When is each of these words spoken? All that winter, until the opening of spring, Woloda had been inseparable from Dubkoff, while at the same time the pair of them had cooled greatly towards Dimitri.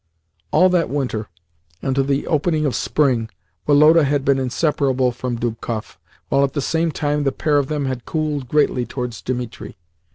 All 0.49 0.67
that 0.69 0.89
winter, 0.89 1.27
until 1.83 2.03
the 2.03 2.25
opening 2.25 2.65
of 2.65 2.73
spring, 2.75 3.29
Woloda 3.67 4.03
had 4.03 4.25
been 4.25 4.39
inseparable 4.39 5.11
from 5.11 5.35
Dubkoff, 5.39 5.99
while 6.29 6.43
at 6.43 6.53
the 6.53 6.59
same 6.59 6.91
time 6.91 7.23
the 7.23 7.31
pair 7.31 7.59
of 7.59 7.67
them 7.67 7.85
had 7.85 8.03
cooled 8.05 8.47
greatly 8.47 8.83
towards 8.83 9.21
Dimitri. 9.21 9.77